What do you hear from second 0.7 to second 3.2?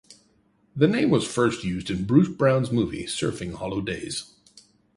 The name was first used in Bruce Browns movie